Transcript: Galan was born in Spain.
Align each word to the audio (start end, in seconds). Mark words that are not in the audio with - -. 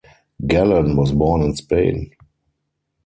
Galan 0.47 0.95
was 0.95 1.11
born 1.11 1.43
in 1.43 1.55
Spain. 1.55 2.15